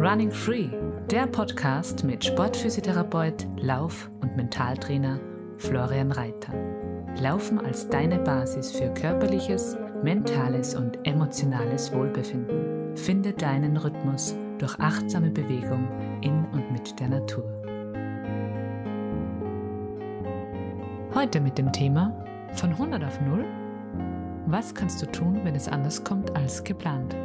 [0.00, 0.68] Running Free,
[1.08, 5.20] der Podcast mit Sportphysiotherapeut, Lauf- und Mentaltrainer
[5.58, 6.52] Florian Reiter.
[7.20, 12.96] Laufen als deine Basis für körperliches, mentales und emotionales Wohlbefinden.
[12.96, 15.86] Finde deinen Rhythmus durch achtsame Bewegung
[16.22, 17.44] in und mit der Natur.
[21.14, 22.12] Heute mit dem Thema
[22.54, 23.44] von 100 auf 0.
[24.48, 27.16] Was kannst du tun, wenn es anders kommt als geplant?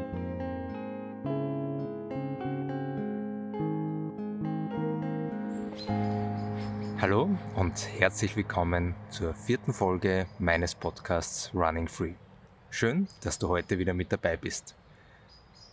[7.00, 12.16] Hallo und herzlich willkommen zur vierten Folge meines Podcasts Running Free.
[12.72, 14.74] Schön, dass du heute wieder mit dabei bist.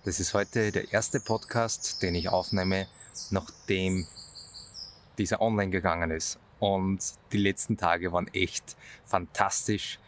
[0.05, 2.89] Das ist heute der erste Podcast, den ich aufnehme,
[3.31, 4.07] nachdem
[5.17, 6.39] dieser online gegangen ist.
[6.61, 9.99] Und die letzten Tage waren echt fantastisch.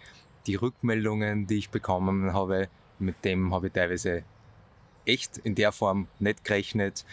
[0.46, 2.68] Die Rückmeldungen, die ich bekommen habe,
[2.98, 4.24] mit dem habe ich teilweise
[5.06, 7.04] echt in der Form nicht gerechnet.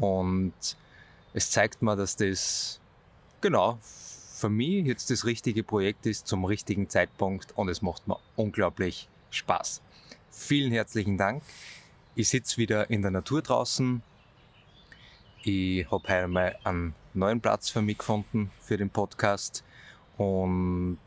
[0.00, 0.54] Und
[1.34, 2.80] es zeigt mir, dass das
[3.40, 8.18] genau für mich jetzt das richtige Projekt ist zum richtigen Zeitpunkt und es macht mir
[8.34, 9.82] unglaublich Spaß.
[10.30, 11.42] Vielen herzlichen Dank.
[12.14, 14.02] Ich sitze wieder in der Natur draußen.
[15.44, 19.62] Ich habe heute mal einen neuen Platz für mich gefunden für den Podcast
[20.16, 20.98] und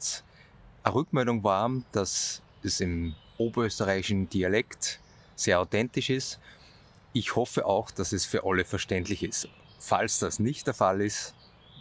[0.86, 5.00] eine Rückmeldung war, dass es im oberösterreichischen Dialekt
[5.36, 6.40] sehr authentisch ist.
[7.12, 9.50] Ich hoffe auch, dass es für alle verständlich ist.
[9.80, 11.34] Falls das nicht der Fall ist,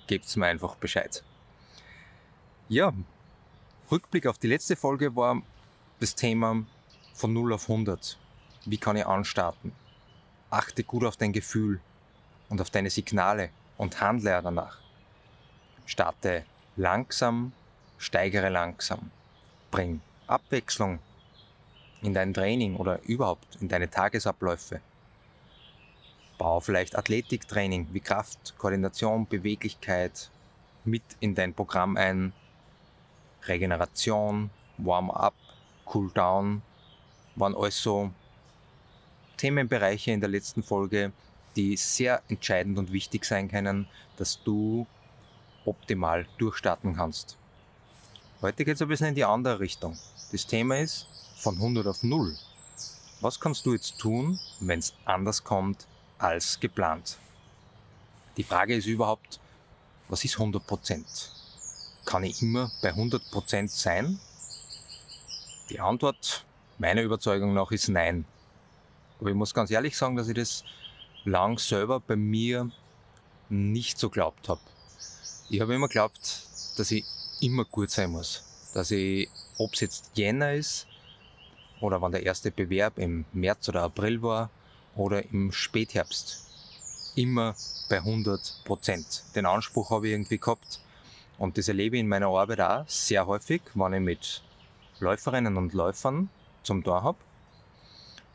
[0.06, 1.22] gebt mir einfach Bescheid.
[2.68, 2.94] Ja,
[3.90, 5.42] Rückblick auf die letzte Folge war
[6.00, 6.64] das Thema
[7.12, 8.18] von 0 auf 100.
[8.64, 9.72] Wie kann ich anstarten?
[10.48, 11.78] Achte gut auf dein Gefühl
[12.48, 14.78] und auf deine Signale und handle danach.
[15.84, 17.52] Starte langsam,
[18.04, 19.10] steigere langsam.
[19.70, 20.98] Bring Abwechslung
[22.02, 24.80] in dein Training oder überhaupt in deine Tagesabläufe.
[26.36, 30.30] Bau vielleicht Athletiktraining wie Kraft, Koordination, Beweglichkeit
[30.84, 32.32] mit in dein Programm ein.
[33.46, 35.34] Regeneration, Warm-up,
[35.92, 36.62] Cool-down
[37.36, 38.10] waren also
[39.36, 41.12] Themenbereiche in der letzten Folge,
[41.56, 44.86] die sehr entscheidend und wichtig sein können, dass du
[45.64, 47.36] optimal durchstarten kannst.
[48.44, 49.96] Heute geht es ein bisschen in die andere Richtung.
[50.30, 51.06] Das Thema ist
[51.38, 52.36] von 100 auf 0.
[53.22, 55.86] Was kannst du jetzt tun, wenn es anders kommt
[56.18, 57.16] als geplant?
[58.36, 59.40] Die Frage ist überhaupt,
[60.10, 61.04] was ist 100%?
[62.04, 64.20] Kann ich immer bei 100% sein?
[65.70, 66.44] Die Antwort
[66.76, 68.26] meiner Überzeugung nach ist nein.
[69.20, 70.64] Aber ich muss ganz ehrlich sagen, dass ich das
[71.24, 72.70] lang selber bei mir
[73.48, 74.60] nicht so glaubt habe.
[75.48, 77.06] Ich habe immer glaubt, dass ich
[77.44, 78.42] immer gut sein muss.
[78.74, 79.28] Dass ich,
[79.58, 80.86] ob es jetzt Jänner ist
[81.80, 84.50] oder wann der erste Bewerb im März oder April war
[84.96, 86.46] oder im Spätherbst,
[87.14, 87.54] immer
[87.88, 89.24] bei 100 Prozent.
[89.34, 90.80] Den Anspruch habe ich irgendwie gehabt
[91.38, 94.42] und das erlebe ich in meiner Arbeit auch sehr häufig, wenn ich mit
[95.00, 96.28] Läuferinnen und Läufern
[96.62, 97.18] zum Tor habe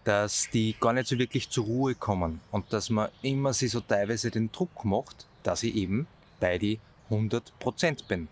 [0.09, 3.79] dass die gar nicht so wirklich zur Ruhe kommen und dass man immer sich so
[3.79, 6.07] teilweise den Druck macht, dass ich eben
[6.39, 6.79] bei die
[7.11, 8.27] 100% bin.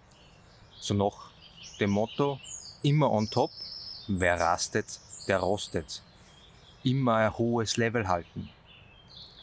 [0.79, 1.31] So nach
[1.79, 2.39] dem Motto,
[2.83, 3.51] immer on top,
[4.07, 6.01] wer rastet, der rostet.
[6.83, 8.49] Immer ein hohes Level halten.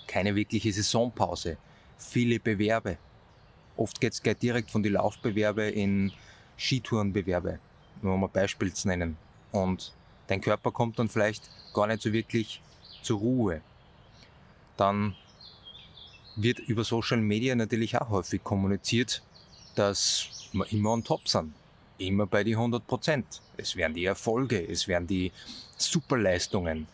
[0.07, 1.57] Keine wirkliche Saisonpause.
[1.99, 2.99] Viele Bewerbe.
[3.77, 6.13] Oft geht's gleich direkt von die Laufbewerbe in
[6.57, 7.59] Skitourenbewerbe,
[8.03, 9.17] nur um ein Beispiel zu nennen.
[9.51, 9.93] Und
[10.29, 12.63] dein Körper kommt dann vielleicht gar nicht so wirklich
[13.03, 13.61] zur Ruhe.
[14.77, 15.17] Dann
[16.37, 19.23] wird über Social Media natürlich auch häufig kommuniziert,
[19.75, 21.53] dass wir immer on top sind.
[21.99, 23.41] Immer bei die 100 Prozent.
[23.57, 25.33] Es werden die Erfolge, es werden die
[25.77, 26.87] Superleistungen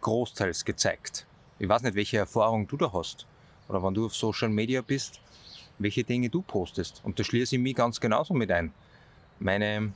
[0.00, 1.26] großteils gezeigt.
[1.58, 3.26] Ich weiß nicht, welche Erfahrung du da hast.
[3.68, 5.20] Oder wenn du auf Social Media bist,
[5.78, 7.00] welche Dinge du postest.
[7.04, 8.72] Und da schließe ich mich ganz genauso mit ein.
[9.38, 9.92] Meine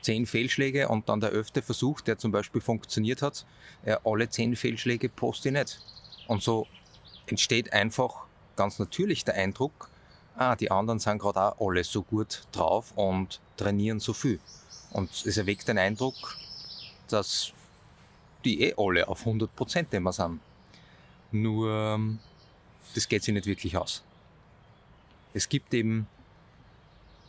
[0.00, 3.46] zehn Fehlschläge und dann der elfte Versuch, der zum Beispiel funktioniert hat,
[3.84, 5.80] äh, alle zehn Fehlschläge poste ich nicht.
[6.28, 6.66] Und so
[7.26, 8.24] entsteht einfach
[8.56, 9.88] ganz natürlich der Eindruck,
[10.36, 14.40] ah, die anderen sind gerade auch alle so gut drauf und trainieren so viel.
[14.92, 16.14] Und es erweckt den Eindruck,
[17.08, 17.52] dass
[18.44, 20.40] die eh alle auf 100% immer sind.
[21.32, 21.98] Nur,
[22.94, 24.02] das geht sich nicht wirklich aus.
[25.32, 26.06] Es gibt eben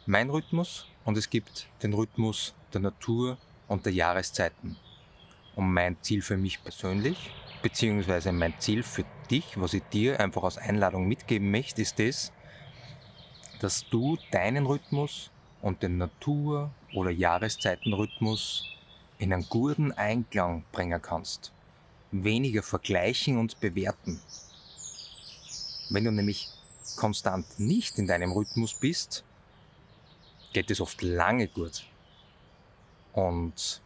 [0.05, 3.37] mein Rhythmus und es gibt den Rhythmus der Natur
[3.67, 4.77] und der Jahreszeiten.
[5.55, 7.31] Und mein Ziel für mich persönlich,
[7.63, 12.31] beziehungsweise mein Ziel für dich, was ich dir einfach als Einladung mitgeben möchte, ist das,
[13.59, 15.31] dass du deinen Rhythmus
[15.61, 18.63] und den Natur- oder Jahreszeitenrhythmus
[19.17, 21.51] in einen guten Einklang bringen kannst.
[22.11, 24.19] Weniger vergleichen und bewerten.
[25.89, 26.49] Wenn du nämlich
[26.95, 29.23] konstant nicht in deinem Rhythmus bist,
[30.53, 31.85] geht es oft lange gut.
[33.13, 33.81] Und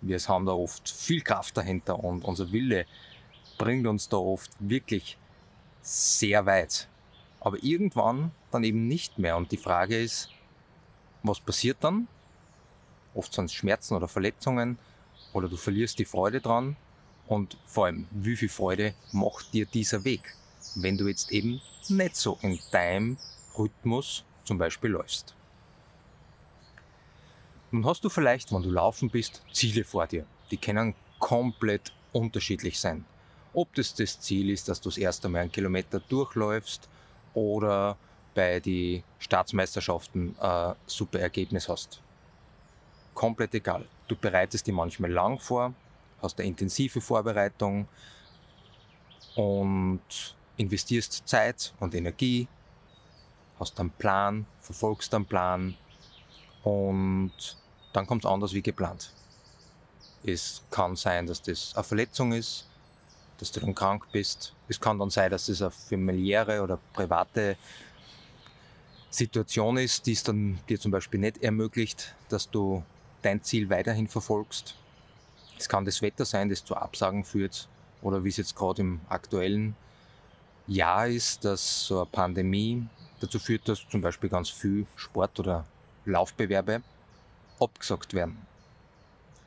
[0.00, 2.86] wir haben da oft viel Kraft dahinter und unser Wille
[3.58, 5.16] bringt uns da oft wirklich
[5.82, 6.88] sehr weit.
[7.40, 9.36] Aber irgendwann dann eben nicht mehr.
[9.36, 10.30] Und die Frage ist,
[11.22, 12.08] was passiert dann?
[13.14, 14.78] Oft sind es Schmerzen oder Verletzungen
[15.32, 16.76] oder du verlierst die Freude dran.
[17.26, 20.34] Und vor allem, wie viel Freude macht dir dieser Weg,
[20.74, 23.16] wenn du jetzt eben nicht so in deinem
[23.56, 25.34] Rhythmus zum Beispiel läufst?
[27.70, 30.26] Nun hast du vielleicht, wenn du laufen bist, Ziele vor dir.
[30.50, 33.04] Die können komplett unterschiedlich sein.
[33.52, 36.88] Ob das das Ziel ist, dass du das erste Mal einen Kilometer durchläufst
[37.32, 37.96] oder
[38.34, 42.00] bei den Staatsmeisterschaften ein super Ergebnis hast.
[43.14, 43.86] Komplett egal.
[44.08, 45.72] Du bereitest dich manchmal lang vor,
[46.20, 47.88] hast eine intensive Vorbereitung
[49.36, 50.02] und
[50.56, 52.48] investierst Zeit und Energie,
[53.58, 55.76] hast einen Plan, verfolgst einen Plan
[56.62, 57.32] und
[57.92, 59.12] dann kommt es anders wie geplant.
[60.24, 62.66] Es kann sein, dass das eine Verletzung ist,
[63.38, 64.54] dass du dann krank bist.
[64.68, 67.56] Es kann dann sein, dass das eine familiäre oder private
[69.14, 72.82] Situation ist, die es dann dir zum Beispiel nicht ermöglicht, dass du
[73.22, 74.74] dein Ziel weiterhin verfolgst.
[75.56, 77.68] Es kann das Wetter sein, das zu Absagen führt
[78.02, 79.76] oder wie es jetzt gerade im aktuellen
[80.66, 82.86] Jahr ist, dass so eine Pandemie
[83.20, 85.64] dazu führt, dass zum Beispiel ganz viel Sport- oder
[86.06, 86.82] Laufbewerbe
[87.60, 88.38] abgesagt werden.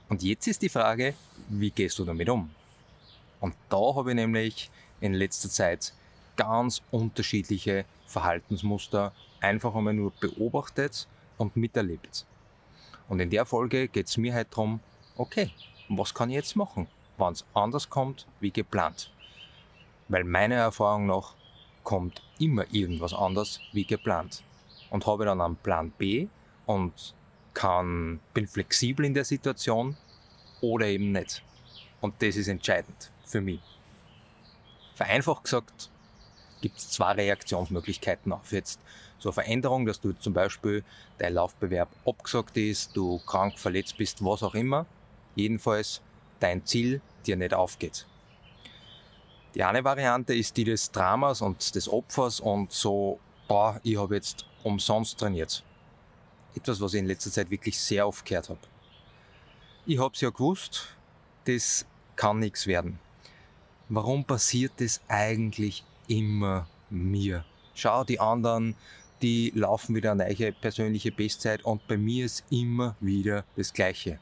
[0.08, 1.13] Und jetzt ist die Frage,
[1.50, 2.50] wie gehst du damit um?
[3.42, 4.72] Und da habe ich nämlich
[5.02, 5.94] in letzter Zeit
[6.38, 9.12] ganz unterschiedliche Verhaltensmuster
[9.42, 11.07] einfach einmal nur beobachtet
[11.38, 12.25] und miterlebt.
[13.10, 14.80] Und in der Folge geht es mir halt darum,
[15.16, 15.51] okay,
[15.89, 16.88] was kann ich jetzt machen,
[17.18, 19.12] wenn es anders kommt wie geplant?
[20.10, 21.34] Weil meiner Erfahrung nach
[21.84, 24.44] kommt immer irgendwas anders wie geplant.
[24.89, 26.28] Und habe dann einen Plan B
[26.66, 27.13] und
[27.54, 29.98] kann, bin flexibel in der Situation
[30.62, 31.44] oder eben nicht.
[32.01, 33.60] Und das ist entscheidend für mich.
[34.95, 35.89] Vereinfacht gesagt
[36.62, 38.80] gibt es zwei Reaktionsmöglichkeiten auf jetzt
[39.19, 40.83] so eine Veränderung, dass du zum Beispiel
[41.18, 44.86] dein Laufbewerb abgesagt ist, du krank, verletzt bist, was auch immer.
[45.36, 46.01] Jedenfalls
[46.39, 48.06] dein Ziel dir nicht aufgeht.
[49.56, 54.15] Die eine Variante ist die des Dramas und des Opfers und so, boah, ich habe
[54.15, 55.63] jetzt umsonst trainiert.
[56.56, 58.60] Etwas, was ich in letzter Zeit wirklich sehr oft gehört habe.
[59.86, 60.95] Ich habe es ja gewusst,
[61.45, 63.00] das kann nichts werden.
[63.89, 67.45] Warum passiert das eigentlich immer mir?
[67.74, 68.75] Schau, die anderen,
[69.21, 74.19] die laufen wieder eine neue persönliche Bestzeit und bei mir ist immer wieder das Gleiche.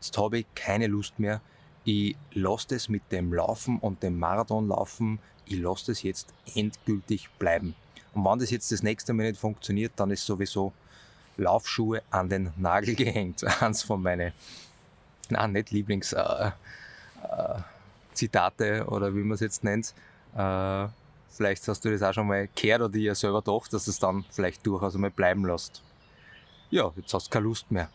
[0.00, 1.40] Jetzt habe ich keine Lust mehr.
[1.84, 7.74] Ich lasse das mit dem Laufen und dem Marathonlaufen, ich lasse das jetzt endgültig bleiben.
[8.14, 10.72] Und wenn das jetzt das nächste Mal nicht funktioniert, dann ist sowieso
[11.36, 13.44] Laufschuhe an den Nagel gehängt.
[13.62, 14.32] Eins von meinen,
[15.28, 16.54] na, nicht Lieblingszitate
[18.58, 19.94] äh, äh, oder wie man es jetzt nennt.
[20.36, 20.86] Äh,
[21.34, 24.24] vielleicht hast du das auch schon mal gehört oder dir selber gedacht, dass es dann
[24.30, 25.82] vielleicht durchaus einmal bleiben lässt.
[26.70, 27.90] Ja, jetzt hast du keine Lust mehr.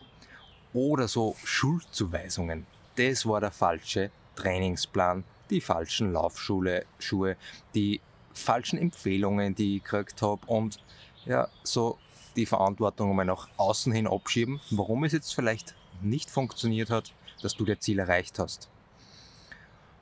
[0.74, 2.65] Oder so Schuldzuweisungen.
[2.95, 7.38] Das war der falsche Trainingsplan, die falschen Laufschuhe, Schuhe,
[7.74, 8.01] die
[8.34, 10.79] falschen Empfehlungen, die ich gekriegt habe und
[11.25, 11.98] ja, so
[12.36, 17.55] die Verantwortung einmal nach außen hin abschieben, warum es jetzt vielleicht nicht funktioniert hat, dass
[17.55, 18.69] du dein Ziel erreicht hast.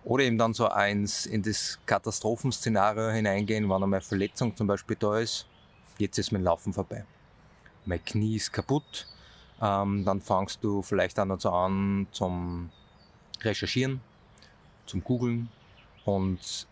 [0.08, 5.20] Oder eben dann so eins in das Katastrophenszenario hineingehen, wenn einmal Verletzung zum Beispiel da
[5.20, 5.46] ist,
[5.98, 7.04] jetzt ist mein Laufen vorbei.
[7.84, 9.06] Mein Knie ist kaputt,
[9.62, 12.70] ähm, dann fangst du vielleicht auch noch so an zum
[13.42, 14.00] Recherchieren,
[14.86, 15.50] zum Googlen.
[16.06, 16.68] Und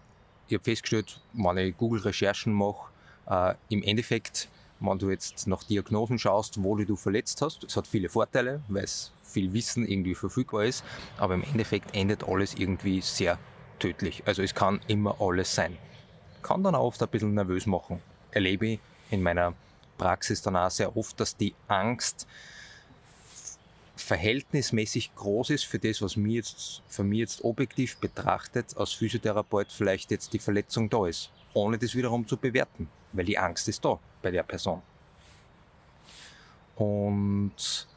[0.47, 2.89] ich habe festgestellt, wenn ich Google-Recherchen mache,
[3.27, 4.47] äh, im Endeffekt
[4.79, 8.83] wenn du jetzt nach Diagnosen schaust, wo du verletzt hast, es hat viele Vorteile, weil
[8.83, 10.83] es viel Wissen irgendwie verfügbar ist,
[11.17, 13.37] aber im Endeffekt endet alles irgendwie sehr
[13.79, 14.23] tödlich.
[14.25, 15.77] Also es kann immer alles sein.
[16.41, 18.01] Kann dann auch oft ein bisschen nervös machen.
[18.31, 18.79] Erlebe ich
[19.11, 19.53] in meiner
[19.97, 22.27] Praxis dann auch sehr oft, dass die Angst
[23.95, 29.71] verhältnismäßig groß ist für das, was mir jetzt, für mich jetzt objektiv betrachtet als Physiotherapeut
[29.71, 33.83] vielleicht jetzt die Verletzung da ist, ohne das wiederum zu bewerten weil die Angst ist
[33.83, 34.81] da bei der Person.
[36.75, 37.87] Und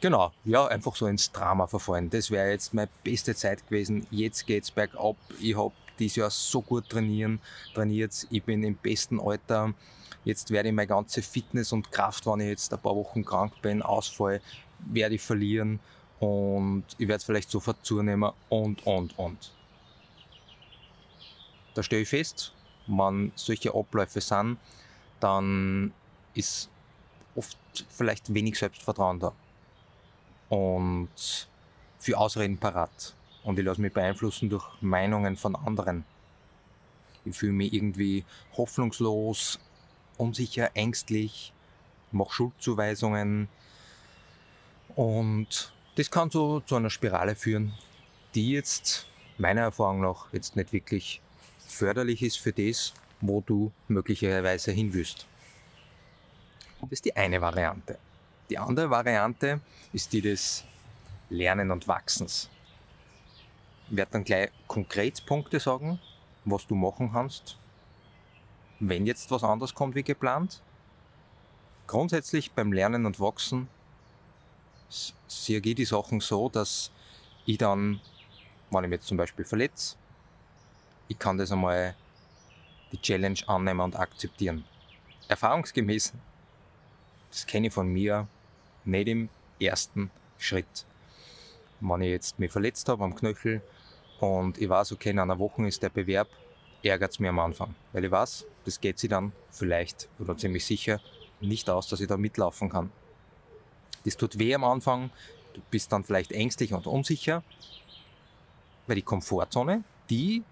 [0.00, 2.10] genau, ja, einfach so ins Drama verfallen.
[2.10, 4.06] Das wäre jetzt meine beste Zeit gewesen.
[4.10, 5.16] Jetzt geht's bergab.
[5.40, 7.40] Ich habe dieses Jahr so gut trainieren,
[7.74, 8.26] trainiert.
[8.30, 9.74] Ich bin im besten Alter.
[10.24, 13.52] Jetzt werde ich meine ganze Fitness und Kraft, wenn ich jetzt ein paar Wochen krank
[13.62, 14.40] bin, ausfall,
[14.80, 15.80] werde ich verlieren.
[16.18, 19.52] und ich werde vielleicht sofort zunehmen und, und, und.
[21.74, 22.52] Da stelle ich fest,
[22.86, 24.58] wenn solche Abläufe sind,
[25.20, 25.92] dann
[26.34, 26.70] ist
[27.34, 29.32] oft vielleicht wenig Selbstvertrauen da.
[30.48, 31.48] Und
[31.98, 33.14] für Ausreden parat.
[33.42, 36.04] Und ich lasse mich beeinflussen durch Meinungen von anderen.
[37.24, 38.24] Ich fühle mich irgendwie
[38.56, 39.58] hoffnungslos,
[40.16, 41.52] unsicher, ängstlich,
[42.12, 43.48] mache Schuldzuweisungen.
[44.94, 47.74] Und das kann so zu einer Spirale führen,
[48.34, 49.06] die jetzt
[49.38, 51.20] meiner Erfahrung nach jetzt nicht wirklich
[51.58, 55.26] förderlich ist für das, wo du möglicherweise hin willst.
[56.80, 57.98] Das ist die eine Variante.
[58.48, 59.60] Die andere Variante
[59.92, 60.64] ist die des
[61.30, 62.48] Lernen und Wachsens.
[63.90, 66.00] Ich werde dann gleich Konkretpunkte sagen,
[66.44, 67.58] was du machen kannst,
[68.78, 70.62] wenn jetzt was anderes kommt wie geplant.
[71.86, 73.68] Grundsätzlich beim Lernen und Wachsen
[75.26, 76.90] sehe ich die Sachen so, dass
[77.46, 78.00] ich dann,
[78.70, 79.96] wenn ich mich jetzt zum Beispiel verletze,
[81.08, 81.94] ich kann das einmal
[82.92, 84.64] die Challenge annehmen und akzeptieren.
[85.28, 86.12] Erfahrungsgemäß,
[87.30, 88.28] das kenne ich von mir,
[88.86, 89.28] nicht im
[89.60, 90.86] ersten Schritt.
[91.80, 93.62] Wenn ich jetzt mich verletzt habe am Knöchel
[94.20, 96.28] und ich weiß, okay, in einer Woche ist der Bewerb,
[96.82, 97.74] ärgert es mir am Anfang.
[97.92, 101.00] Weil ich weiß, das geht sich dann vielleicht oder ziemlich sicher
[101.40, 102.90] nicht aus, dass ich da mitlaufen kann.
[104.04, 105.10] Das tut weh am Anfang,
[105.54, 107.42] du bist dann vielleicht ängstlich und unsicher,
[108.86, 110.44] weil die Komfortzone, die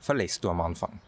[0.00, 1.00] verlässt du am Anfang.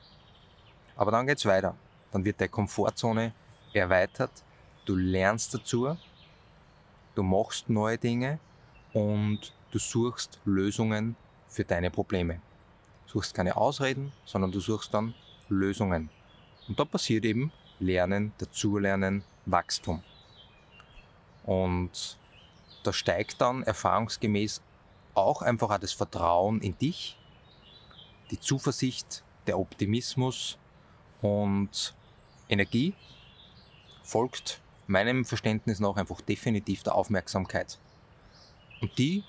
[0.97, 1.77] Aber dann geht's weiter.
[2.11, 3.33] Dann wird deine Komfortzone
[3.73, 4.31] erweitert,
[4.85, 5.97] du lernst dazu,
[7.15, 8.39] du machst neue Dinge
[8.93, 11.17] und du suchst Lösungen
[11.49, 12.41] für deine Probleme.
[13.07, 15.15] Du suchst keine Ausreden, sondern du suchst dann
[15.49, 16.11] Lösungen.
[16.69, 20.03] Und da passiert eben Lernen, Dazulernen, Wachstum.
[21.45, 22.19] Und
[22.85, 24.63] da steigt dann erfahrungsgemäß
[25.15, 27.19] auch einfach auch das Vertrauen in dich,
[28.31, 30.57] die Zuversicht, der Optimismus
[31.21, 31.95] und
[32.49, 32.95] Energie
[34.03, 34.61] folgt
[34.93, 37.79] meinem Verständnis nach einfach definitiv der Aufmerksamkeit.
[38.81, 39.25] Und die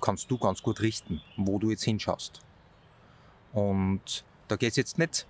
[0.00, 2.40] kannst du ganz gut richten, wo du jetzt hinschaust.
[3.52, 5.26] Und da geht es jetzt nicht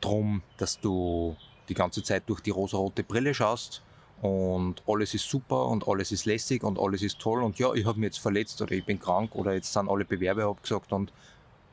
[0.00, 1.36] darum, dass du
[1.68, 3.82] die ganze Zeit durch die rosarote Brille schaust
[4.22, 7.84] und alles ist super und alles ist lässig und alles ist toll und ja, ich
[7.84, 11.12] habe mich jetzt verletzt oder ich bin krank oder jetzt sind alle Bewerbe abgesagt und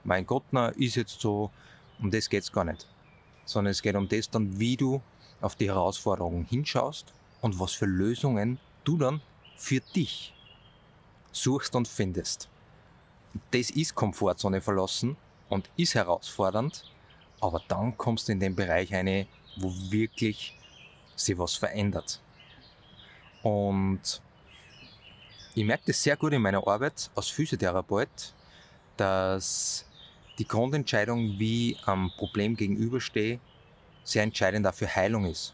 [0.03, 1.51] mein Gott, na, ist jetzt so,
[2.00, 2.88] um das geht es gar nicht.
[3.46, 5.01] Sondern es geht um das dann, wie du
[5.43, 9.21] auf die Herausforderungen hinschaust und was für Lösungen du dann
[9.57, 10.33] für dich
[11.31, 12.50] suchst und findest.
[13.51, 15.17] Das ist Komfortzone verlassen
[15.50, 16.85] und ist herausfordernd,
[17.41, 20.57] aber dann kommst du in den Bereich eine, wo wirklich
[21.15, 22.21] sich was verändert.
[23.41, 24.21] Und
[25.55, 28.33] ich merke das sehr gut in meiner Arbeit als Physiotherapeut,
[28.97, 29.85] dass
[30.39, 33.39] die Grundentscheidung, wie am Problem gegenüberstehe,
[34.03, 35.53] sehr entscheidend auch für Heilung ist.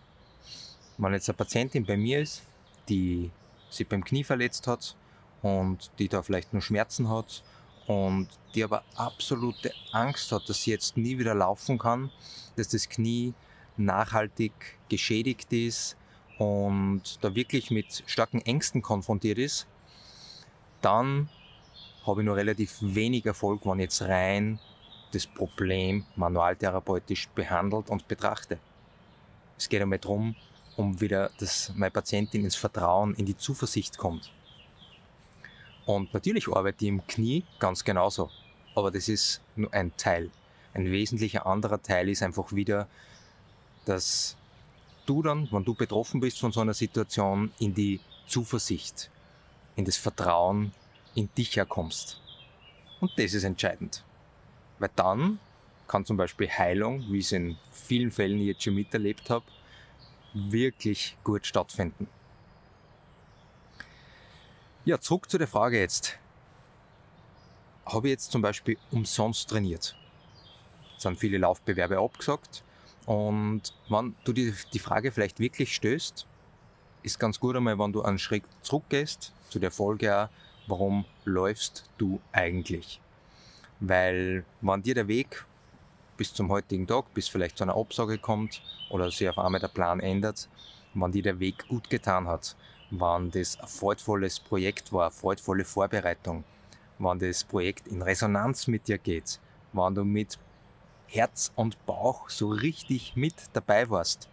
[0.98, 2.44] Wenn jetzt eine Patientin bei mir ist,
[2.88, 3.32] die
[3.70, 4.96] sich beim Knie verletzt hat
[5.42, 7.44] und die da vielleicht nur Schmerzen hat
[7.88, 12.12] und die aber absolute Angst hat, dass sie jetzt nie wieder laufen kann,
[12.56, 13.34] dass das Knie
[13.78, 14.52] nachhaltig
[14.90, 15.96] geschädigt ist
[16.38, 19.68] und da wirklich mit starken Ängsten konfrontiert ist,
[20.82, 21.30] dann
[22.06, 24.60] habe ich nur relativ wenig Erfolg, wenn ich jetzt rein
[25.12, 28.60] das Problem manualtherapeutisch behandelt und betrachte.
[29.58, 30.36] Es geht einmal darum,
[30.78, 34.32] um wieder, dass meine Patientin ins Vertrauen, in die Zuversicht kommt.
[35.86, 38.30] Und natürlich arbeite ich im Knie ganz genauso.
[38.76, 40.30] Aber das ist nur ein Teil.
[40.74, 42.88] Ein wesentlicher anderer Teil ist einfach wieder,
[43.86, 44.38] dass
[45.06, 49.10] du dann, wenn du betroffen bist von so einer Situation, in die Zuversicht,
[49.76, 50.72] in das Vertrauen
[51.16, 52.22] in dich herkommst.
[53.00, 54.04] Und das ist entscheidend.
[54.80, 55.40] Weil dann
[55.88, 59.46] kann zum Beispiel Heilung, wie ich es in vielen Fällen jetzt schon miterlebt habe,
[60.34, 62.08] wirklich gut stattfinden.
[64.86, 66.18] Ja, zurück zu der Frage jetzt.
[67.86, 69.96] Habe ich jetzt zum Beispiel umsonst trainiert?
[70.96, 72.64] Es sind viele Laufbewerbe abgesagt.
[73.06, 76.28] Und wenn du dir die Frage vielleicht wirklich stößt,
[77.02, 80.30] ist ganz gut einmal, wenn du einen Schritt zurückgehst, zu der Folge auch,
[80.68, 83.02] warum läufst du eigentlich?
[83.80, 85.46] Weil wenn dir der Weg
[86.18, 89.70] bis zum heutigen Tag, bis vielleicht zu einer Absage kommt oder sich auf einmal der
[89.70, 90.50] Plan ändert,
[90.94, 92.58] wenn dir der Weg gut getan hat,
[92.92, 96.44] wenn das ein freudvolles Projekt war, eine freudvolle Vorbereitung,
[96.98, 99.40] wenn das Projekt in Resonanz mit dir geht,
[99.72, 100.38] wenn du mit
[101.08, 104.28] Herz und Bauch so richtig mit dabei warst,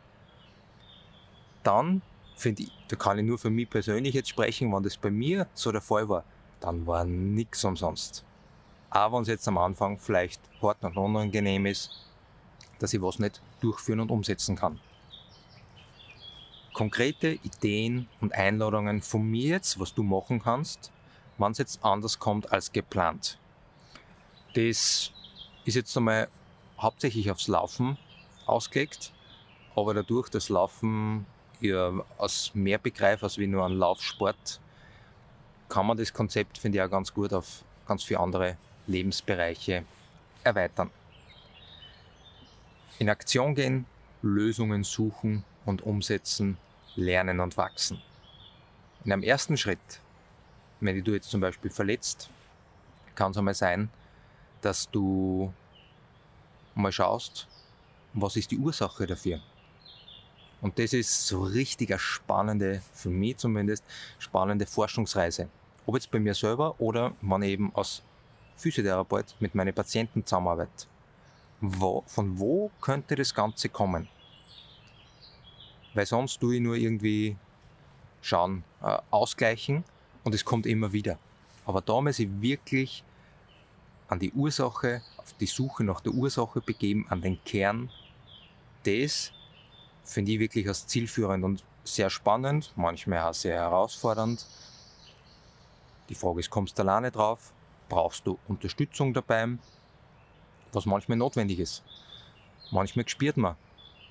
[1.62, 2.02] dann
[2.36, 5.46] finde ich, da kann ich nur für mich persönlich jetzt sprechen, wenn das bei mir
[5.54, 6.24] so der Fall war,
[6.60, 8.25] dann war nichts umsonst.
[8.90, 11.90] Auch wenn es jetzt am Anfang vielleicht hart und unangenehm ist,
[12.78, 14.80] dass ich was nicht durchführen und umsetzen kann.
[16.72, 20.92] Konkrete Ideen und Einladungen von mir jetzt, was du machen kannst,
[21.38, 23.38] wenn es jetzt anders kommt als geplant.
[24.54, 25.12] Das
[25.64, 26.28] ist jetzt einmal
[26.78, 27.96] hauptsächlich aufs Laufen
[28.44, 29.12] ausgelegt,
[29.74, 31.26] aber dadurch, dass Laufen
[31.60, 34.60] ja aus mehr begreife als wie nur ein Laufsport,
[35.68, 39.84] kann man das Konzept, finde ich, auch ganz gut auf ganz viele andere Lebensbereiche
[40.44, 40.90] erweitern.
[42.98, 43.86] In Aktion gehen,
[44.22, 46.56] Lösungen suchen und umsetzen,
[46.94, 48.00] lernen und wachsen.
[49.04, 50.00] In einem ersten Schritt,
[50.80, 52.30] wenn du jetzt zum Beispiel verletzt,
[53.14, 53.90] kann es einmal sein,
[54.62, 55.52] dass du
[56.74, 57.46] mal schaust,
[58.12, 59.40] was ist die Ursache dafür.
[60.60, 63.84] Und das ist so richtig eine spannende, für mich zumindest,
[64.18, 65.48] spannende Forschungsreise.
[65.84, 68.02] Ob jetzt bei mir selber oder man eben als
[68.56, 70.88] Physiotherapeut mit meinen Patienten zusammenarbeitet.
[71.60, 74.08] Wo, von wo könnte das Ganze kommen?
[75.94, 77.36] Weil sonst tue ich nur irgendwie
[78.20, 79.84] schauen, äh, ausgleichen
[80.24, 81.18] und es kommt immer wieder.
[81.64, 83.04] Aber da muss ich wirklich
[84.08, 87.90] an die Ursache, auf die Suche nach der Ursache begeben, an den Kern.
[88.84, 89.32] Das
[90.04, 94.46] finde ich wirklich als zielführend und sehr spannend, manchmal auch sehr herausfordernd.
[96.08, 97.52] Die Frage ist, kommst du alleine drauf?
[97.88, 99.58] Brauchst du Unterstützung dabei?
[100.72, 101.82] Was manchmal notwendig ist.
[102.70, 103.56] Manchmal spürt man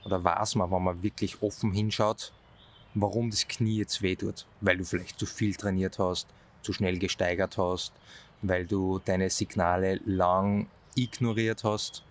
[0.05, 2.31] oder weiß man, wenn man wirklich offen hinschaut,
[2.93, 4.45] warum das Knie jetzt weh tut.
[4.61, 6.27] Weil du vielleicht zu viel trainiert hast,
[6.61, 7.91] zu schnell gesteigert hast,
[8.41, 12.03] weil du deine Signale lang ignoriert hast.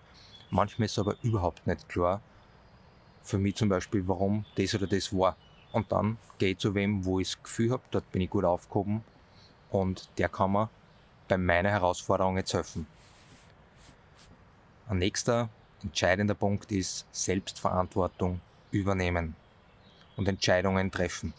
[0.51, 2.21] Manchmal ist aber überhaupt nicht klar,
[3.23, 5.35] für mich zum Beispiel, warum das oder das war.
[5.71, 8.45] Und dann gehe ich zu wem, wo ich das Gefühl habe, dort bin ich gut
[8.45, 9.03] aufgehoben
[9.71, 10.69] und der kann mir
[11.27, 12.87] bei meiner Herausforderung jetzt helfen.
[14.87, 15.49] Ein nächster
[15.83, 19.35] entscheidender Punkt ist Selbstverantwortung übernehmen
[20.15, 21.33] und Entscheidungen treffen.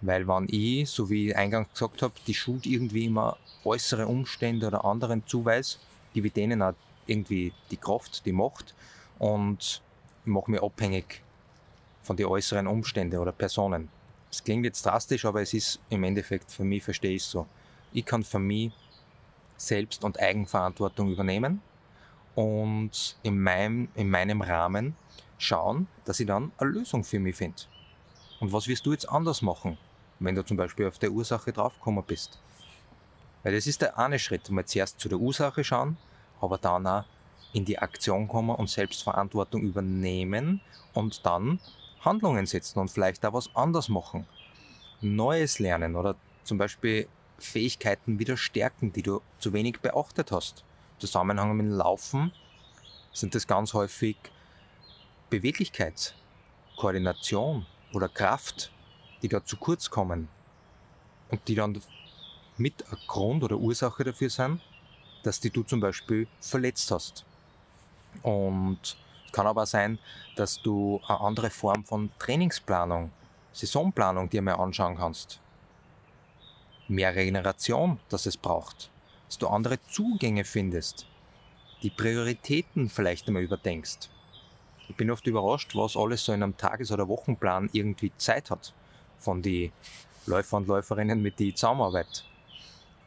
[0.00, 4.66] Weil wenn ich, so wie ich eingangs gesagt habe, die Schuld irgendwie immer äußere Umstände
[4.66, 5.78] oder anderen zuweise,
[6.14, 6.74] gebe ich denen auch
[7.06, 8.74] irgendwie die Kraft, die Macht
[9.18, 9.82] und
[10.24, 11.22] mache mich abhängig
[12.02, 13.88] von den äußeren Umständen oder Personen.
[14.30, 17.46] Es klingt jetzt drastisch, aber es ist im Endeffekt für mich, verstehe ich es so.
[17.92, 18.72] Ich kann für mich
[19.56, 21.62] Selbst- und Eigenverantwortung übernehmen
[22.34, 24.94] und in meinem, in meinem Rahmen
[25.38, 27.62] schauen, dass ich dann eine Lösung für mich finde.
[28.40, 29.78] Und was wirst du jetzt anders machen,
[30.18, 32.38] wenn du zum Beispiel auf der Ursache draufgekommen bist?
[33.42, 35.96] Weil das ist der eine Schritt, mal zuerst zu der Ursache schauen,
[36.40, 37.04] aber dann auch
[37.52, 40.60] in die Aktion kommen und Selbstverantwortung übernehmen
[40.92, 41.60] und dann
[42.00, 44.26] Handlungen setzen und vielleicht da was anders machen.
[45.00, 50.64] Neues lernen oder zum Beispiel Fähigkeiten wieder stärken, die du zu wenig beachtet hast.
[50.94, 52.32] Im Zusammenhang mit dem Laufen
[53.12, 54.16] sind das ganz häufig
[55.30, 56.14] Beweglichkeit,
[56.76, 58.72] Koordination oder Kraft,
[59.22, 60.28] die da zu kurz kommen
[61.30, 61.80] und die dann
[62.56, 64.60] mit Grund oder Ursache dafür sind,
[65.22, 67.24] dass die du zum Beispiel verletzt hast.
[68.22, 68.78] Und
[69.26, 69.98] es kann aber sein,
[70.36, 73.10] dass du eine andere Form von Trainingsplanung,
[73.52, 75.40] Saisonplanung dir mal anschauen kannst.
[76.88, 78.90] Mehr Regeneration, dass es braucht.
[79.26, 81.06] Dass du andere Zugänge findest.
[81.82, 84.08] Die Prioritäten vielleicht einmal überdenkst.
[84.88, 88.72] Ich bin oft überrascht, was alles so in einem Tages- oder Wochenplan irgendwie Zeit hat.
[89.18, 89.72] Von die
[90.26, 92.24] Läufer und Läuferinnen, mit die Zusammenarbeit.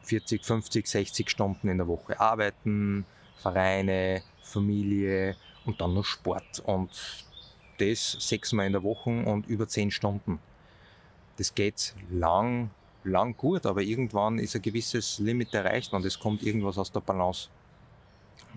[0.04, 3.06] 40, 50, 60 Stunden in der Woche arbeiten,
[3.38, 6.60] Vereine, Familie und dann noch Sport.
[6.66, 6.90] Und
[7.78, 10.40] das sechsmal in der Woche und über zehn Stunden.
[11.38, 12.72] Das geht lang,
[13.04, 17.00] lang gut, aber irgendwann ist ein gewisses Limit erreicht und es kommt irgendwas aus der
[17.00, 17.50] Balance.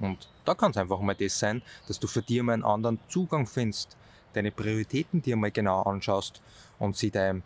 [0.01, 2.99] Und da kann es einfach mal das sein, dass du für dich mal einen anderen
[3.09, 3.97] Zugang findest,
[4.33, 6.43] deine Prioritäten dir mal genau anschaust
[6.79, 7.43] und sie deine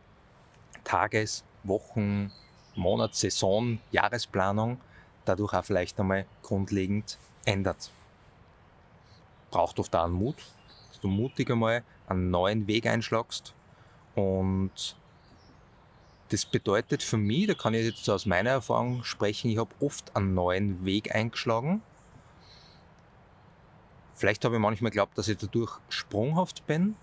[0.85, 2.31] Tages-, Wochen-,
[2.75, 4.79] Monats-, Saison-, Jahresplanung
[5.25, 7.91] dadurch auch vielleicht einmal grundlegend ändert
[9.57, 10.37] braucht oft auch einen Mut,
[10.91, 13.55] dass du mutig einmal einen neuen Weg einschlagst.
[14.15, 14.97] Und
[16.29, 20.15] das bedeutet für mich, da kann ich jetzt aus meiner Erfahrung sprechen, ich habe oft
[20.17, 21.83] einen neuen Weg eingeschlagen.
[24.15, 26.97] Vielleicht habe ich manchmal geglaubt, dass ich dadurch sprunghaft bin,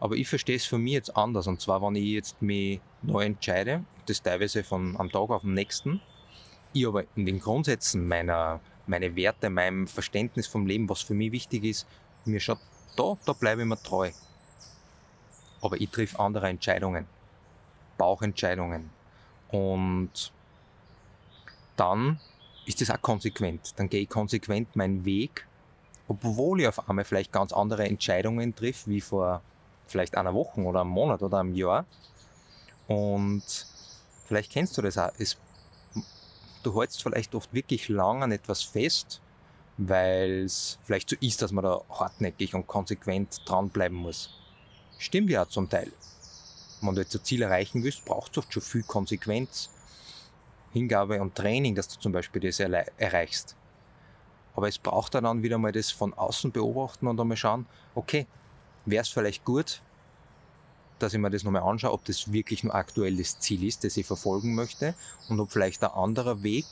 [0.00, 1.46] aber ich verstehe es für mich jetzt anders.
[1.46, 5.54] Und zwar, wenn ich jetzt mich neu entscheide, das teilweise von einem Tag auf den
[5.54, 6.00] nächsten,
[6.72, 11.30] ich aber in den Grundsätzen meiner meine Werte, meinem Verständnis vom Leben, was für mich
[11.32, 11.86] wichtig ist,
[12.24, 12.58] mir schaut,
[12.96, 14.10] da, da bleibe ich mir treu.
[15.60, 17.06] Aber ich triff andere Entscheidungen,
[17.98, 18.90] Bauchentscheidungen.
[19.50, 20.32] Und
[21.76, 22.20] dann
[22.66, 23.78] ist das auch konsequent.
[23.78, 25.46] Dann gehe ich konsequent meinen Weg,
[26.06, 29.42] obwohl ich auf einmal vielleicht ganz andere Entscheidungen triff, wie vor
[29.86, 31.86] vielleicht einer Woche oder einem Monat oder einem Jahr.
[32.86, 33.42] Und
[34.26, 35.10] vielleicht kennst du das auch.
[35.18, 35.36] Es,
[36.62, 39.20] du hältst vielleicht oft wirklich lang an etwas fest,
[39.76, 44.30] weil es vielleicht so ist, dass man da hartnäckig und konsequent dranbleiben muss.
[44.98, 45.92] Stimmt ja zum Teil.
[46.80, 49.70] Wenn du jetzt ein Ziel erreichen willst, braucht es oft schon viel Konsequenz,
[50.72, 53.56] Hingabe und Training, dass du zum Beispiel das erreichst.
[54.54, 58.26] Aber es braucht dann wieder mal das von außen beobachten und einmal schauen, okay,
[58.84, 59.80] wäre es vielleicht gut,
[60.98, 63.96] dass ich mir das nochmal anschaue, ob das wirklich nur aktuell das Ziel ist, das
[63.96, 64.94] ich verfolgen möchte
[65.28, 66.66] und ob vielleicht ein anderer Weg,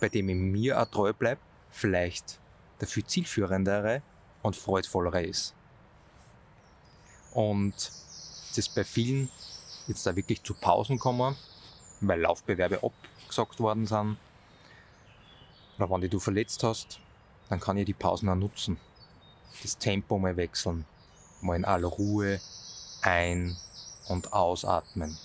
[0.00, 2.40] bei dem ich mir auch treu bleibe, vielleicht
[2.80, 4.02] der viel zielführendere
[4.42, 5.54] und freudvollere ist.
[7.32, 7.92] Und
[8.56, 9.28] ist bei vielen
[9.88, 11.36] jetzt da wirklich zu Pausen kommen,
[12.00, 14.16] weil Laufbewerbe abgesagt worden sind.
[15.76, 17.00] Oder wenn du verletzt hast,
[17.48, 18.78] dann kann ich die Pausen auch nutzen.
[19.62, 20.84] Das Tempo mal wechseln.
[21.40, 22.40] Mal in aller Ruhe
[23.02, 23.56] ein-
[24.08, 25.18] und ausatmen.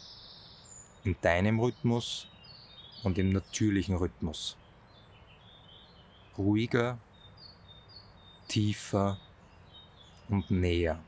[1.03, 2.27] In deinem Rhythmus
[3.03, 4.55] und im natürlichen Rhythmus.
[6.37, 6.97] Ruhiger,
[8.47, 9.17] tiefer
[10.29, 10.99] und näher.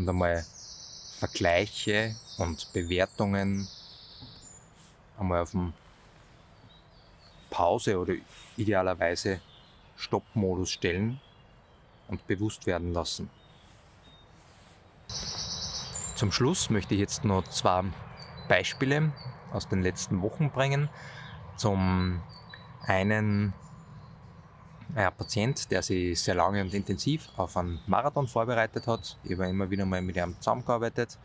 [0.00, 0.46] Und einmal
[1.18, 3.68] Vergleiche und Bewertungen
[5.18, 5.74] einmal auf dem
[7.50, 8.14] Pause oder
[8.56, 9.42] idealerweise
[9.96, 11.20] Stoppmodus stellen
[12.08, 13.28] und bewusst werden lassen.
[16.14, 17.84] Zum Schluss möchte ich jetzt noch zwei
[18.48, 19.12] Beispiele
[19.52, 20.88] aus den letzten Wochen bringen.
[21.58, 22.22] Zum
[22.86, 23.52] einen
[24.94, 29.16] ein Patient, der sich sehr lange und intensiv auf einen Marathon vorbereitet hat.
[29.24, 31.18] Ich habe immer wieder mal mit ihm zusammengearbeitet.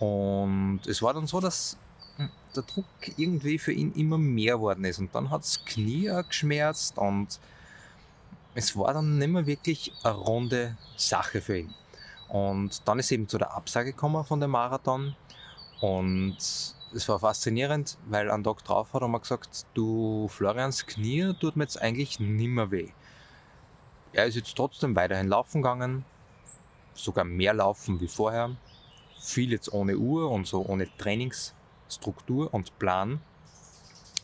[0.00, 1.76] Und es war dann so, dass
[2.54, 2.84] der Druck
[3.16, 4.98] irgendwie für ihn immer mehr geworden ist.
[4.98, 7.40] Und dann hat das Knie geschmerzt und
[8.54, 11.74] es war dann nicht mehr wirklich eine runde Sache für ihn.
[12.28, 15.14] Und dann ist eben zu der Absage gekommen von dem Marathon.
[15.80, 16.36] Und
[16.94, 21.56] es war faszinierend, weil am Tag drauf hat er mir gesagt, du Florians Knie tut
[21.56, 22.88] mir jetzt eigentlich nimmer weh.
[24.12, 26.04] Er ist jetzt trotzdem weiterhin laufen gegangen,
[26.94, 28.56] sogar mehr laufen wie vorher,
[29.20, 33.20] viel jetzt ohne Uhr und so ohne Trainingsstruktur und Plan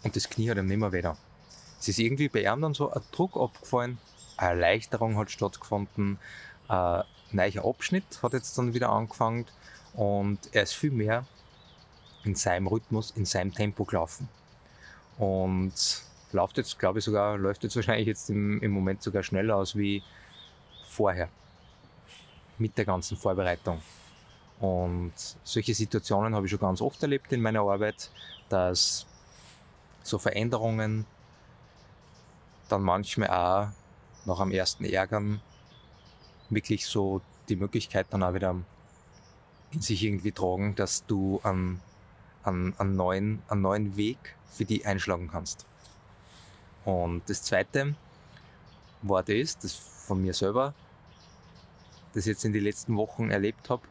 [0.02, 1.02] und das Knie hat ihm nimmer weh.
[1.80, 3.98] Es ist irgendwie bei ihm dann so ein Druck abgefallen,
[4.36, 6.18] eine Erleichterung hat stattgefunden,
[6.68, 9.46] ein neuer Abschnitt hat jetzt dann wieder angefangen
[9.94, 11.24] und er ist viel mehr
[12.24, 14.28] in seinem Rhythmus, in seinem Tempo gelaufen.
[15.18, 15.72] Und
[16.32, 19.76] läuft jetzt, glaube ich sogar, läuft jetzt wahrscheinlich jetzt im, im Moment sogar schneller aus
[19.76, 20.02] wie
[20.86, 21.28] vorher.
[22.58, 23.80] Mit der ganzen Vorbereitung.
[24.60, 25.12] Und
[25.44, 28.10] solche Situationen habe ich schon ganz oft erlebt in meiner Arbeit,
[28.48, 29.06] dass
[30.02, 31.06] so Veränderungen
[32.68, 33.68] dann manchmal auch
[34.26, 35.40] nach am ersten Ärgern
[36.50, 38.56] wirklich so die Möglichkeit dann auch wieder
[39.70, 41.80] in sich irgendwie tragen, dass du an
[42.48, 44.18] einen, einen, neuen, einen neuen Weg
[44.50, 45.66] für die einschlagen kannst.
[46.84, 47.94] Und das zweite
[49.02, 50.74] war das, das von mir selber,
[52.14, 53.82] das ich jetzt in den letzten Wochen erlebt habe.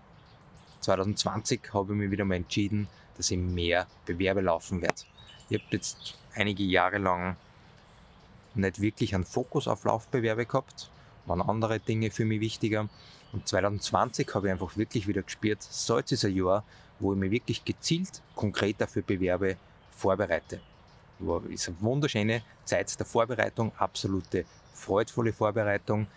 [0.81, 5.01] 2020 habe ich mich wieder mal entschieden, dass ich mehr Bewerbe laufen werde.
[5.49, 7.35] Ich habe jetzt einige Jahre lang
[8.55, 10.89] nicht wirklich einen Fokus auf Laufbewerbe gehabt,
[11.27, 12.89] waren andere Dinge für mich wichtiger.
[13.33, 16.63] Und 2020 habe ich einfach wirklich wieder gespürt, so jetzt ist ein Jahr,
[16.99, 19.57] wo ich mich wirklich gezielt, konkret dafür bewerbe,
[19.91, 20.61] vorbereite.
[21.51, 26.07] Es ist eine wunderschöne Zeit der Vorbereitung, absolute freudvolle Vorbereitung.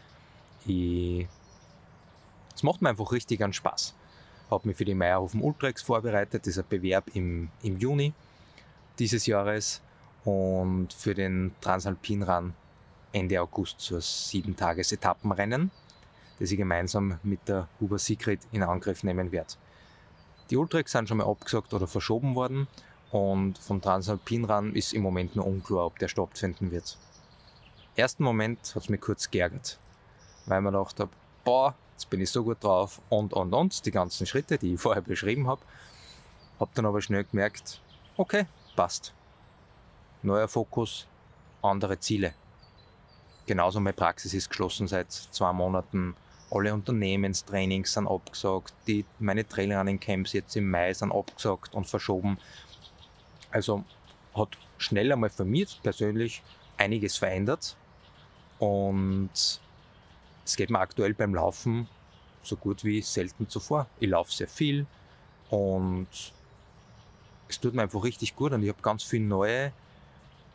[0.67, 1.27] es
[2.63, 3.95] macht mir einfach richtig einen Spaß.
[4.51, 8.13] Habe mich für die Meierhofen Ultrax vorbereitet, ein Bewerb im, im Juni
[8.99, 9.81] dieses Jahres
[10.25, 12.23] und für den Transalpin
[13.13, 15.71] Ende August zur 7-Tages-Etappenrennen,
[16.39, 19.55] das ich gemeinsam mit der Huber Sigrid in Angriff nehmen werde.
[20.51, 22.67] Die Ultrex sind schon mal abgesagt oder verschoben worden
[23.11, 26.99] und vom Transalpin ist im Moment noch unklar, ob der stattfinden wird.
[27.97, 29.79] Ersten Moment hat es mich kurz geärgert,
[30.47, 31.11] weil man gedacht habe,
[31.45, 34.81] boah, jetzt bin ich so gut drauf und und und, die ganzen Schritte, die ich
[34.81, 35.63] vorher beschrieben habe.
[36.59, 37.81] Hab dann aber schnell gemerkt,
[38.17, 38.47] okay,
[38.77, 39.13] passt.
[40.23, 41.07] Neuer Fokus,
[41.63, 42.35] andere Ziele.
[43.47, 46.15] Genauso meine Praxis ist geschlossen seit zwei Monaten
[46.51, 52.39] alle Unternehmenstrainings sind abgesagt, die, meine Trailrunning-Camps jetzt im Mai sind abgesagt und verschoben.
[53.51, 53.85] Also
[54.35, 56.43] hat schnell einmal für mich persönlich
[56.77, 57.77] einiges verändert
[58.59, 59.31] und
[60.45, 61.89] es geht mir aktuell beim Laufen
[62.43, 63.87] so gut wie selten zuvor.
[64.01, 64.87] Ich laufe sehr viel
[65.51, 66.09] und
[67.49, 69.73] es tut mir einfach richtig gut und ich habe ganz viele neue,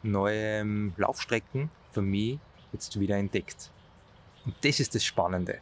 [0.04, 2.40] neue ähm, Laufstrecken für mich
[2.76, 3.70] jetzt wieder entdeckt.
[4.46, 5.60] Und das ist das Spannende.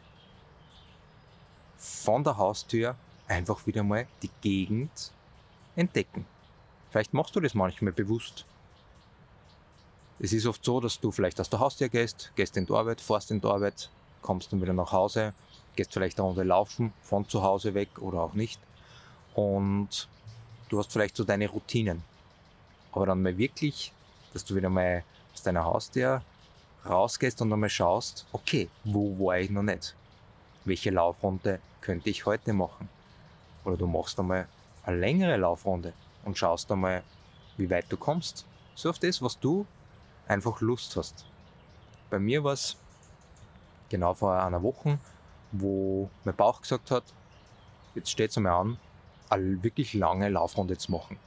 [1.76, 2.96] Von der Haustür
[3.28, 5.12] einfach wieder mal die Gegend
[5.76, 6.26] entdecken.
[6.90, 8.44] Vielleicht machst du das manchmal bewusst.
[10.20, 13.00] Es ist oft so, dass du vielleicht aus der Haustür gehst, gehst in die Arbeit,
[13.00, 13.90] fährst in die Arbeit,
[14.22, 15.34] kommst dann wieder nach Hause,
[15.74, 18.60] gehst vielleicht eine Runde laufen, von zu Hause weg oder auch nicht.
[19.34, 20.08] Und
[20.68, 22.02] du hast vielleicht so deine Routinen.
[22.92, 23.92] Aber dann mal wirklich,
[24.32, 26.22] dass du wieder mal aus deiner Haustür
[26.88, 29.94] rausgehst und einmal schaust, okay, wo war ich noch nicht?
[30.64, 32.88] Welche Laufrunde könnte ich heute machen?
[33.64, 34.48] Oder du machst einmal
[34.82, 35.92] eine längere Laufrunde
[36.24, 37.02] und schaust einmal,
[37.56, 38.46] wie weit du kommst.
[38.74, 39.66] So auf das, was du
[40.26, 41.24] einfach Lust hast.
[42.10, 42.76] Bei mir war es
[43.88, 44.98] genau vor einer Woche,
[45.52, 47.04] wo mein Bauch gesagt hat,
[47.94, 48.78] jetzt steht es einmal an,
[49.28, 51.18] eine wirklich lange Laufrunde zu machen.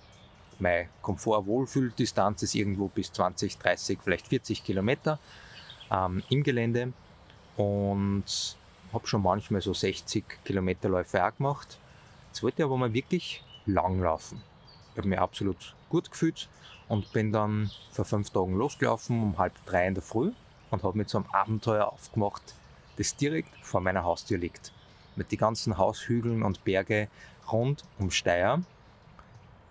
[0.59, 5.19] Meine Komfort-Wohlfühldistanz ist irgendwo bis 20, 30, vielleicht 40 Kilometer
[5.91, 6.93] ähm, im Gelände
[7.55, 8.57] und
[8.93, 11.77] habe schon manchmal so 60 Kilometer Läufe auch gemacht.
[12.27, 14.41] Jetzt wollte ich aber mal wirklich lang laufen.
[14.93, 16.49] Ich habe mich absolut gut gefühlt
[16.87, 20.31] und bin dann vor fünf Tagen losgelaufen um halb drei in der Früh
[20.71, 22.55] und habe mit so einem Abenteuer aufgemacht,
[22.97, 24.71] das direkt vor meiner Haustür liegt.
[25.15, 27.09] Mit den ganzen Haushügeln und Berge
[27.51, 28.61] rund um Steyr.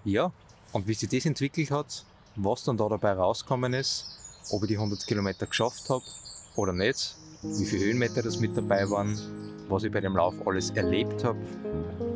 [0.05, 0.33] Ja,
[0.73, 2.05] und wie sich das entwickelt hat,
[2.37, 4.16] was dann da dabei rausgekommen ist,
[4.51, 6.05] ob ich die 100 Kilometer geschafft habe
[6.57, 9.19] oder nicht, wie viele Höhenmeter das mit dabei waren,
[9.69, 11.39] was ich bei dem Lauf alles erlebt habe,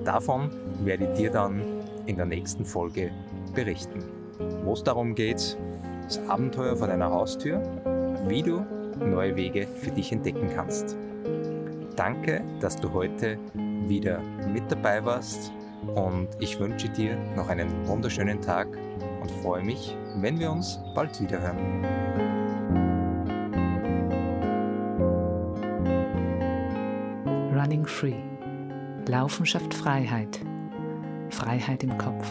[0.04, 0.50] davon
[0.84, 1.62] werde ich dir dann
[2.06, 3.10] in der nächsten Folge
[3.54, 4.04] berichten.
[4.64, 5.56] Wo es darum geht,
[6.04, 7.60] das Abenteuer vor deiner Haustür,
[8.26, 8.64] wie du
[8.98, 10.96] neue Wege für dich entdecken kannst.
[11.96, 13.38] Danke, dass du heute
[13.86, 14.20] wieder
[14.52, 15.52] mit dabei warst
[15.94, 18.68] und ich wünsche dir noch einen wunderschönen Tag
[19.20, 21.84] und freue mich, wenn wir uns bald wieder hören.
[27.54, 28.16] Running Free.
[29.06, 30.40] Laufen schafft Freiheit.
[31.30, 32.26] Freiheit im Kopf.